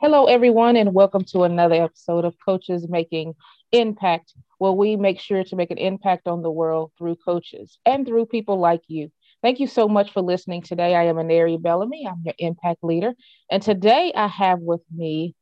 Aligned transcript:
Hello, 0.00 0.24
everyone, 0.24 0.76
and 0.76 0.94
welcome 0.94 1.24
to 1.24 1.42
another 1.42 1.74
episode 1.74 2.24
of 2.24 2.34
Coaches 2.42 2.88
Making 2.88 3.34
Impact, 3.70 4.32
where 4.56 4.72
we 4.72 4.96
make 4.96 5.20
sure 5.20 5.44
to 5.44 5.56
make 5.56 5.70
an 5.70 5.76
impact 5.76 6.26
on 6.26 6.40
the 6.40 6.50
world 6.50 6.90
through 6.96 7.16
coaches 7.16 7.78
and 7.84 8.06
through 8.06 8.24
people 8.24 8.58
like 8.58 8.80
you. 8.88 9.10
Thank 9.42 9.60
you 9.60 9.66
so 9.66 9.88
much 9.88 10.10
for 10.10 10.22
listening 10.22 10.62
today. 10.62 10.94
I 10.94 11.04
am 11.04 11.16
Anari 11.16 11.60
Bellamy. 11.60 12.06
I'm 12.08 12.22
your 12.24 12.32
impact 12.38 12.82
leader. 12.82 13.12
And 13.50 13.62
today 13.62 14.10
I 14.16 14.26
have 14.26 14.60
with 14.60 14.80
me 14.90 15.34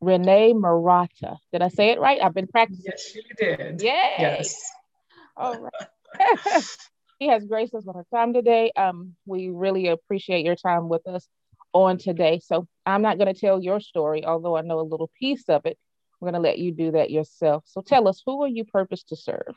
Renee 0.00 0.52
Marotta. 0.52 1.36
Did 1.52 1.62
I 1.62 1.68
say 1.68 1.90
it 1.90 2.00
right? 2.00 2.20
I've 2.20 2.34
been 2.34 2.48
practicing. 2.48 2.84
Yes, 2.84 3.14
you 3.14 3.22
did. 3.38 3.80
Yay. 3.82 4.14
Yes. 4.18 4.60
All 5.36 5.60
right. 5.60 6.34
she 7.22 7.28
has 7.28 7.44
graced 7.44 7.72
us 7.74 7.84
with 7.84 7.94
her 7.94 8.06
time 8.12 8.32
today. 8.32 8.72
Um, 8.74 9.14
we 9.26 9.50
really 9.50 9.86
appreciate 9.86 10.44
your 10.44 10.56
time 10.56 10.88
with 10.88 11.06
us 11.06 11.28
on 11.72 11.98
today. 11.98 12.40
So 12.44 12.66
I'm 12.84 13.02
not 13.02 13.18
going 13.18 13.32
to 13.32 13.38
tell 13.38 13.62
your 13.62 13.80
story, 13.80 14.24
although 14.24 14.56
I 14.56 14.62
know 14.62 14.80
a 14.80 14.82
little 14.82 15.10
piece 15.18 15.48
of 15.48 15.66
it. 15.66 15.78
We're 16.20 16.30
going 16.30 16.42
to 16.42 16.48
let 16.48 16.58
you 16.58 16.72
do 16.72 16.92
that 16.92 17.10
yourself. 17.10 17.64
So 17.66 17.80
tell 17.80 18.06
us, 18.06 18.22
who 18.24 18.42
are 18.42 18.48
you 18.48 18.64
purposed 18.64 19.08
to 19.08 19.16
serve? 19.16 19.54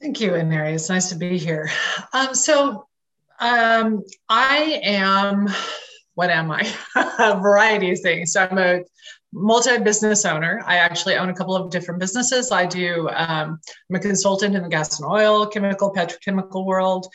Thank 0.00 0.20
you, 0.20 0.32
Anari. 0.32 0.74
It's 0.74 0.88
nice 0.88 1.08
to 1.10 1.14
be 1.14 1.38
here. 1.38 1.70
Um, 2.12 2.34
so 2.34 2.86
um, 3.38 4.02
I 4.28 4.80
am, 4.82 5.48
what 6.14 6.30
am 6.30 6.50
I? 6.50 6.72
a 7.18 7.40
variety 7.40 7.92
of 7.92 8.00
things. 8.00 8.32
So 8.32 8.42
I'm 8.50 8.58
a 8.58 8.80
multi-business 9.34 10.24
owner. 10.24 10.62
I 10.64 10.76
actually 10.76 11.16
own 11.16 11.28
a 11.28 11.34
couple 11.34 11.56
of 11.56 11.70
different 11.70 12.00
businesses. 12.00 12.52
I 12.52 12.64
do. 12.66 13.08
Um, 13.12 13.58
I'm 13.90 13.96
a 13.96 13.98
consultant 13.98 14.54
in 14.54 14.62
the 14.62 14.68
gas 14.68 15.00
and 15.00 15.10
oil, 15.10 15.46
chemical, 15.46 15.92
petrochemical 15.92 16.64
world, 16.64 17.08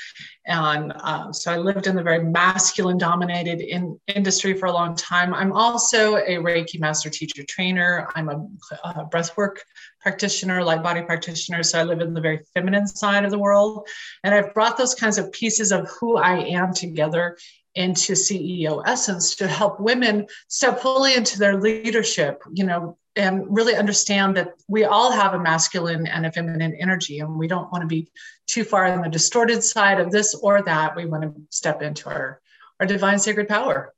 and 0.45 0.91
uh, 0.95 1.31
so 1.31 1.51
I 1.51 1.57
lived 1.57 1.87
in 1.87 1.95
the 1.95 2.03
very 2.03 2.23
masculine-dominated 2.23 3.61
in, 3.61 3.99
industry 4.13 4.53
for 4.53 4.65
a 4.65 4.71
long 4.71 4.95
time. 4.95 5.33
I'm 5.33 5.53
also 5.53 6.17
a 6.17 6.37
Reiki 6.37 6.79
master 6.79 7.09
teacher 7.09 7.43
trainer. 7.47 8.09
I'm 8.15 8.29
a, 8.29 8.45
a 8.83 9.05
breathwork 9.05 9.57
practitioner, 10.01 10.63
light 10.63 10.83
body 10.83 11.01
practitioner. 11.01 11.63
So 11.63 11.79
I 11.79 11.83
live 11.83 12.01
in 12.01 12.13
the 12.13 12.21
very 12.21 12.41
feminine 12.53 12.87
side 12.87 13.25
of 13.25 13.31
the 13.31 13.39
world, 13.39 13.87
and 14.23 14.35
I've 14.35 14.53
brought 14.53 14.77
those 14.77 14.93
kinds 14.93 15.17
of 15.17 15.31
pieces 15.31 15.71
of 15.71 15.89
who 15.99 16.17
I 16.17 16.39
am 16.39 16.73
together 16.73 17.37
into 17.75 18.13
CEO 18.13 18.81
Essence 18.85 19.35
to 19.35 19.47
help 19.47 19.79
women 19.79 20.27
step 20.47 20.79
fully 20.79 21.15
into 21.15 21.37
their 21.39 21.59
leadership, 21.59 22.41
you 22.51 22.63
know, 22.63 22.97
and 23.15 23.45
really 23.49 23.75
understand 23.75 24.37
that 24.37 24.53
we 24.67 24.85
all 24.85 25.11
have 25.11 25.33
a 25.33 25.39
masculine 25.39 26.07
and 26.07 26.25
a 26.25 26.31
feminine 26.31 26.75
energy, 26.75 27.19
and 27.19 27.35
we 27.35 27.47
don't 27.47 27.71
want 27.71 27.81
to 27.81 27.87
be 27.87 28.09
too 28.47 28.63
far 28.63 28.85
on 28.85 29.01
the 29.01 29.09
distorted 29.09 29.63
side 29.63 29.99
of 29.99 30.11
this 30.11 30.35
or 30.35 30.61
that. 30.61 30.95
We 30.95 31.05
want 31.05 31.23
to 31.23 31.33
step 31.49 31.81
into 31.81 32.09
our, 32.09 32.41
our 32.79 32.85
divine 32.85 33.19
sacred 33.19 33.47
power. 33.47 33.93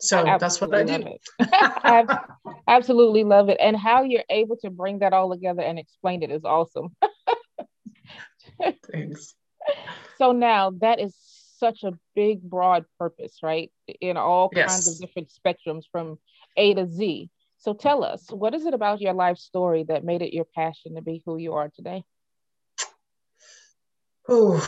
So 0.00 0.24
that's 0.38 0.60
what 0.60 0.74
I 0.74 0.82
do. 0.84 1.16
I 1.40 2.04
absolutely 2.68 3.24
love 3.24 3.48
it. 3.48 3.58
And 3.60 3.76
how 3.76 4.02
you're 4.02 4.24
able 4.28 4.56
to 4.58 4.70
bring 4.70 4.98
that 4.98 5.12
all 5.12 5.30
together 5.30 5.62
and 5.62 5.78
explain 5.78 6.22
it 6.22 6.30
is 6.30 6.44
awesome. 6.44 6.94
Thanks. 8.92 9.34
So 10.18 10.32
now 10.32 10.72
that 10.80 11.00
is 11.00 11.14
such 11.64 11.82
a 11.82 11.98
big, 12.14 12.42
broad 12.42 12.84
purpose, 12.98 13.38
right? 13.42 13.72
In 14.02 14.18
all 14.18 14.50
yes. 14.52 14.70
kinds 14.70 14.88
of 14.88 14.98
different 15.00 15.30
spectrums 15.30 15.84
from 15.90 16.18
A 16.58 16.74
to 16.74 16.86
Z. 16.86 17.30
So 17.56 17.72
tell 17.72 18.04
us, 18.04 18.26
what 18.30 18.54
is 18.54 18.66
it 18.66 18.74
about 18.74 19.00
your 19.00 19.14
life 19.14 19.38
story 19.38 19.84
that 19.84 20.04
made 20.04 20.20
it 20.20 20.34
your 20.34 20.44
passion 20.44 20.96
to 20.96 21.00
be 21.00 21.22
who 21.24 21.38
you 21.38 21.54
are 21.54 21.70
today? 21.74 22.04
Oh, 24.28 24.66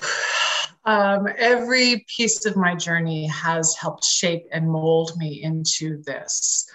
um, 0.87 1.29
every 1.37 2.07
piece 2.17 2.47
of 2.47 2.57
my 2.57 2.75
journey 2.75 3.27
has 3.27 3.77
helped 3.77 4.05
shape 4.05 4.47
and 4.51 4.71
mold 4.71 5.13
me 5.19 5.43
into 5.43 6.03
this. 6.05 6.67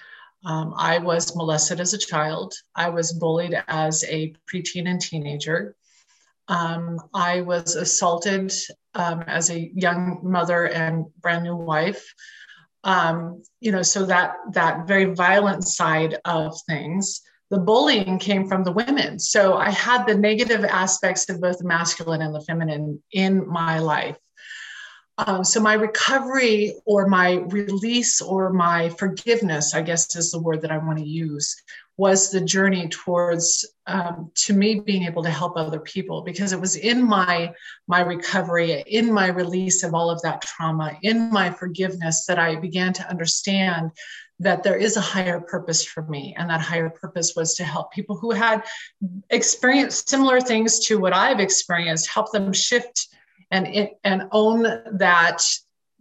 Um, 0.45 0.75
I 0.77 0.99
was 0.99 1.35
molested 1.35 1.79
as 1.79 1.95
a 1.95 1.97
child. 1.97 2.53
I 2.75 2.89
was 2.89 3.13
bullied 3.13 3.55
as 3.67 4.03
a 4.03 4.35
preteen 4.47 4.87
and 4.87 5.01
teenager. 5.01 5.75
Um, 6.47 6.99
I 7.13 7.41
was 7.41 7.75
assaulted 7.75 8.51
um, 8.95 9.23
as 9.27 9.49
a 9.49 9.71
young 9.73 10.19
mother 10.23 10.67
and 10.67 11.05
brand 11.21 11.43
new 11.43 11.55
wife. 11.55 12.13
Um, 12.83 13.43
you 13.59 13.71
know, 13.71 13.83
so 13.83 14.05
that 14.05 14.35
that 14.53 14.87
very 14.87 15.13
violent 15.13 15.63
side 15.65 16.17
of 16.25 16.55
things. 16.67 17.21
The 17.51 17.59
bullying 17.59 18.17
came 18.17 18.47
from 18.47 18.63
the 18.63 18.71
women. 18.71 19.19
So 19.19 19.57
I 19.57 19.71
had 19.71 20.05
the 20.05 20.15
negative 20.15 20.63
aspects 20.63 21.29
of 21.29 21.41
both 21.41 21.57
the 21.57 21.65
masculine 21.65 22.21
and 22.21 22.33
the 22.33 22.41
feminine 22.41 23.03
in 23.11 23.45
my 23.47 23.79
life. 23.79 24.17
Um, 25.17 25.43
so 25.43 25.59
my 25.59 25.73
recovery 25.73 26.75
or 26.85 27.07
my 27.07 27.33
release 27.49 28.21
or 28.21 28.51
my 28.51 28.89
forgiveness, 28.89 29.75
I 29.75 29.81
guess 29.81 30.15
is 30.15 30.31
the 30.31 30.39
word 30.39 30.61
that 30.61 30.71
I 30.71 30.77
want 30.77 30.97
to 30.99 31.05
use, 31.05 31.55
was 32.01 32.31
the 32.31 32.41
journey 32.41 32.87
towards 32.87 33.47
um, 33.85 34.31
to 34.33 34.53
me 34.53 34.79
being 34.79 35.03
able 35.03 35.21
to 35.23 35.29
help 35.29 35.53
other 35.55 35.79
people 35.79 36.23
because 36.23 36.51
it 36.51 36.59
was 36.59 36.75
in 36.75 36.99
my 37.17 37.53
my 37.87 38.01
recovery 38.01 38.83
in 38.87 39.13
my 39.13 39.27
release 39.27 39.83
of 39.83 39.93
all 39.93 40.09
of 40.09 40.21
that 40.23 40.41
trauma 40.41 40.89
in 41.03 41.17
my 41.31 41.47
forgiveness 41.51 42.25
that 42.27 42.39
i 42.39 42.55
began 42.55 42.91
to 42.91 43.07
understand 43.07 43.91
that 44.41 44.63
there 44.63 44.75
is 44.75 44.97
a 44.97 45.01
higher 45.01 45.39
purpose 45.39 45.83
for 45.83 46.01
me. 46.07 46.35
And 46.37 46.49
that 46.49 46.61
higher 46.61 46.89
purpose 46.89 47.33
was 47.35 47.53
to 47.55 47.63
help 47.63 47.91
people 47.91 48.17
who 48.17 48.31
had 48.31 48.63
experienced 49.29 50.09
similar 50.09 50.41
things 50.41 50.79
to 50.87 50.99
what 50.99 51.13
i've 51.13 51.39
experienced 51.39 52.09
help 52.09 52.31
them 52.31 52.51
shift 52.51 52.97
and 53.51 53.89
and 54.03 54.23
own 54.31 54.63
that 54.97 55.39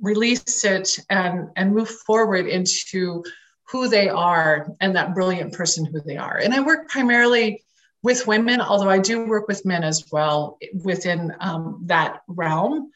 release 0.01 0.65
it 0.65 0.89
and 1.11 1.49
and 1.57 1.75
move 1.75 1.91
forward 2.07 2.47
into 2.47 3.23
who 3.71 3.89
they 3.89 4.09
are 4.09 4.69
and 4.81 4.97
that 4.97 5.15
brilliant 5.15 5.53
person 5.53 5.85
who 5.85 6.01
they 6.01 6.17
are. 6.17 6.37
And 6.37 6.53
I 6.53 6.61
work 6.61 6.89
primarily 6.89 7.63
with 8.03 8.27
women, 8.27 8.61
although 8.61 8.91
I 8.91 8.99
do 8.99 9.27
work 9.27 9.47
with 9.47 9.65
men 9.65 9.85
as 9.85 10.07
well 10.11 10.59
within 10.83 11.35
um, 11.41 11.83
that 11.87 12.23
realm. 12.27 12.91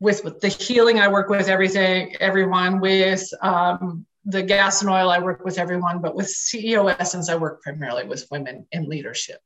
With, 0.00 0.24
with, 0.24 0.40
the 0.40 0.48
healing, 0.48 0.98
I 0.98 1.08
work 1.08 1.28
with 1.28 1.48
everything, 1.48 2.16
everyone. 2.20 2.80
With 2.80 3.28
um, 3.42 4.06
the 4.24 4.42
gas 4.42 4.82
and 4.82 4.90
oil, 4.90 5.10
I 5.10 5.18
work 5.18 5.44
with 5.44 5.58
everyone. 5.58 6.00
But 6.00 6.14
with 6.14 6.26
CEO 6.26 6.94
Essence, 6.98 7.28
I 7.28 7.36
work 7.36 7.62
primarily 7.62 8.04
with 8.04 8.26
women 8.30 8.66
in 8.72 8.88
leadership. 8.88 9.40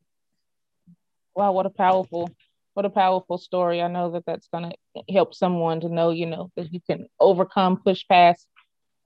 Wow, 1.34 1.53
what 1.53 1.66
a 1.66 1.71
powerful, 1.71 2.31
what 2.75 2.87
a 2.87 2.91
powerful 2.91 3.39
story! 3.39 3.81
I 3.81 3.89
know 3.89 4.10
that 4.12 4.27
that's 4.27 4.49
going 4.49 4.72
to 4.72 5.12
help 5.12 5.34
someone 5.34 5.81
to 5.81 5.89
know, 5.89 6.10
you 6.10 6.27
know, 6.27 6.50
that 6.56 6.72
you 6.72 6.81
can 6.81 7.06
overcome, 7.21 7.77
push 7.77 8.05
past 8.09 8.47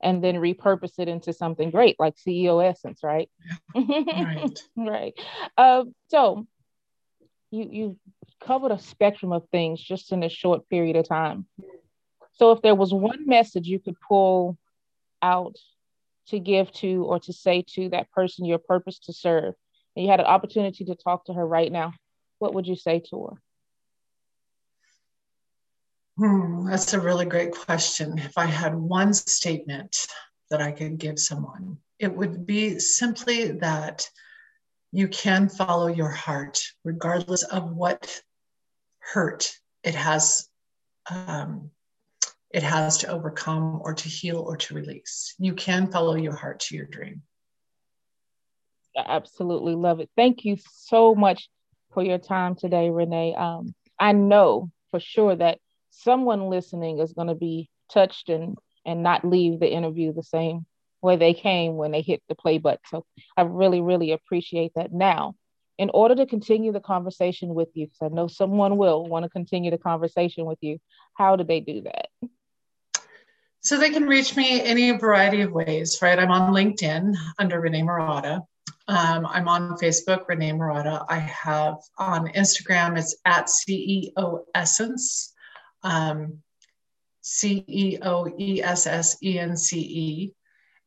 and 0.03 0.23
then 0.23 0.37
repurpose 0.37 0.99
it 0.99 1.09
into 1.09 1.33
something 1.33 1.71
great 1.71 1.97
like 1.99 2.17
CEO 2.17 2.65
Essence, 2.65 3.01
right? 3.03 3.31
right. 3.75 4.61
right. 4.77 5.15
Uh, 5.57 5.85
so 6.09 6.47
you 7.51 7.69
you 7.71 7.97
covered 8.41 8.73
a 8.73 8.79
spectrum 8.79 9.33
of 9.33 9.49
things 9.51 9.81
just 9.81 10.13
in 10.13 10.23
a 10.23 10.29
short 10.29 10.69
period 10.69 10.97
of 10.97 11.09
time. 11.09 11.47
So 12.35 12.53
if 12.53 12.63
there 12.63 12.75
was 12.75 12.93
one 12.93 13.27
message 13.27 13.69
you 13.69 13.79
could 13.79 13.97
pull 14.09 14.59
out 15.21 15.57
to 16.29 16.39
give 16.39 16.73
to 16.73 17.05
or 17.05 17.21
to 17.21 17.33
say 17.33 17.65
to 17.75 17.91
that 17.91 18.11
person 18.11 18.45
your 18.45 18.59
purpose 18.59 18.99
to 19.01 19.13
serve, 19.13 19.55
and 19.95 20.05
you 20.05 20.11
had 20.11 20.21
an 20.21 20.27
opportunity 20.27 20.85
to 20.87 20.95
talk 20.95 21.27
to 21.27 21.35
her 21.35 21.47
right 21.47 21.71
now, 21.71 21.93
what 22.39 22.55
would 22.55 22.67
you 22.67 22.77
say 22.77 23.01
to 23.11 23.25
her? 23.25 23.43
Hmm, 26.19 26.69
that's 26.69 26.93
a 26.93 27.01
really 27.01 27.25
great 27.25 27.53
question. 27.53 28.19
If 28.19 28.37
I 28.37 28.45
had 28.47 28.75
one 28.75 29.15
statement 29.15 30.07
that 30.51 30.61
I 30.61 30.71
could 30.71 30.99
give 30.99 31.19
someone, 31.19 31.79
it 31.99 32.15
would 32.15 32.47
be 32.47 32.79
simply 32.79 33.53
that 33.53 34.09
you 34.93 35.09
can 35.09 35.49
follow 35.49 35.87
your 35.87 36.11
heart, 36.11 36.63
regardless 36.85 37.45
of 37.45 37.73
what 37.75 38.21
hurt 38.99 39.53
it 39.83 39.95
has. 39.95 40.49
Um, 41.11 41.71
it 42.51 42.63
has 42.63 42.99
to 42.99 43.09
overcome 43.09 43.81
or 43.83 43.95
to 43.95 44.09
heal 44.09 44.39
or 44.39 44.59
to 44.59 44.75
release. 44.75 45.35
You 45.39 45.55
can 45.55 45.91
follow 45.91 46.15
your 46.15 46.37
heart 46.37 46.61
to 46.61 46.77
your 46.77 46.85
dream. 46.85 47.23
I 48.95 49.05
absolutely 49.07 49.75
love 49.75 50.01
it. 50.01 50.11
Thank 50.17 50.45
you 50.45 50.59
so 50.75 51.15
much 51.15 51.49
for 51.95 52.03
your 52.03 52.19
time 52.19 52.55
today, 52.55 52.91
Renee. 52.91 53.35
Um, 53.35 53.75
I 53.99 54.13
know 54.13 54.71
for 54.91 55.01
sure 55.01 55.35
that 55.35 55.59
someone 55.93 56.49
listening 56.49 56.99
is 56.99 57.13
going 57.13 57.29
to 57.29 57.35
be 57.35 57.71
touched 57.91 58.29
and 58.29 58.57
and 58.85 59.03
not 59.03 59.25
leave 59.25 59.61
the 59.61 59.73
interview 59.73 60.13
the 60.13 60.23
same 60.23 60.67
way 61.03 61.17
they 61.17 61.35
came 61.35 61.77
when 61.77 61.93
they 61.93 62.03
hit 62.03 62.23
the 62.29 62.35
play 62.35 62.59
button. 62.59 62.81
So 62.89 63.05
I 63.37 63.43
really, 63.43 63.81
really 63.81 64.11
appreciate 64.11 64.73
that. 64.75 64.93
Now, 64.93 65.35
in 65.79 65.91
order 65.95 66.15
to 66.17 66.27
continue 66.27 66.73
the 66.73 66.81
conversation 66.81 67.55
with 67.55 67.69
you, 67.75 67.87
because 67.87 68.11
I 68.11 68.15
know 68.15 68.27
someone 68.27 68.77
will 68.77 69.07
want 69.07 69.25
to 69.25 69.29
continue 69.29 69.71
the 69.71 69.79
conversation 69.79 70.47
with 70.47 70.59
you, 70.61 70.79
how 71.15 71.37
do 71.37 71.45
they 71.45 71.61
do 71.61 71.83
that? 71.83 72.09
So 73.61 73.79
they 73.79 73.91
can 73.91 74.09
reach 74.09 74.37
me 74.37 74.61
any 74.61 74.91
variety 74.93 75.43
of 75.43 75.53
ways, 75.53 75.99
right? 76.03 76.19
I'm 76.19 76.33
on 76.33 76.53
LinkedIn 76.53 77.15
under 77.39 77.61
Renee 77.61 77.83
Marotta. 77.83 78.41
Um, 78.89 79.27
I'm 79.27 79.47
on 79.47 79.77
Facebook, 79.79 80.27
Renee 80.29 80.53
Marotta. 80.53 81.07
I 81.09 81.19
have 81.19 81.77
on 81.99 82.29
Instagram, 82.29 82.99
it's 82.99 83.17
at 83.25 83.47
CEO 83.47 84.41
Essence 84.55 85.32
um, 85.83 86.43
C 87.23 87.65
E 87.67 87.99
O 88.03 88.31
E 88.39 88.63
S 88.63 88.87
S 88.87 89.17
E 89.23 89.39
N 89.39 89.57
C 89.57 89.81
E. 89.81 90.35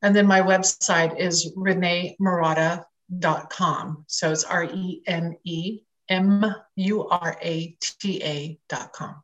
And 0.01 0.15
then 0.15 0.27
my 0.27 0.41
website 0.41 1.19
is 1.19 1.51
renemurata.com. 1.55 4.05
So 4.07 4.31
it's 4.31 4.43
R 4.43 4.65
E 4.65 5.01
N 5.07 5.35
E 5.43 5.81
M 6.09 6.55
U 6.75 7.07
R 7.07 7.37
A 7.41 7.77
T 7.79 8.21
A.com. 8.23 9.23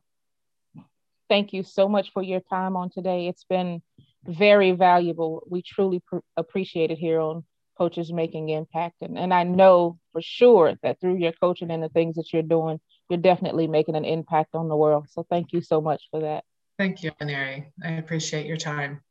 Thank 1.28 1.52
you 1.52 1.62
so 1.62 1.88
much 1.88 2.12
for 2.12 2.22
your 2.22 2.40
time 2.40 2.76
on 2.76 2.90
today. 2.90 3.28
It's 3.28 3.44
been 3.44 3.80
very 4.24 4.72
valuable. 4.72 5.46
We 5.48 5.62
truly 5.62 6.02
pr- 6.06 6.18
appreciate 6.36 6.90
it 6.90 6.98
here 6.98 7.20
on 7.20 7.44
Coaches 7.78 8.12
Making 8.12 8.50
Impact. 8.50 8.96
And, 9.00 9.18
and 9.18 9.32
I 9.32 9.44
know 9.44 9.98
for 10.12 10.20
sure 10.22 10.74
that 10.82 11.00
through 11.00 11.16
your 11.16 11.32
coaching 11.32 11.70
and 11.70 11.82
the 11.82 11.88
things 11.88 12.16
that 12.16 12.32
you're 12.32 12.42
doing, 12.42 12.80
you're 13.08 13.18
definitely 13.18 13.66
making 13.66 13.96
an 13.96 14.04
impact 14.04 14.54
on 14.54 14.68
the 14.68 14.76
world. 14.76 15.06
So 15.10 15.24
thank 15.28 15.52
you 15.52 15.60
so 15.60 15.80
much 15.80 16.02
for 16.10 16.20
that. 16.20 16.44
Thank 16.78 17.02
you, 17.02 17.10
Anari. 17.20 17.70
I 17.84 17.92
appreciate 17.92 18.46
your 18.46 18.56
time. 18.56 19.02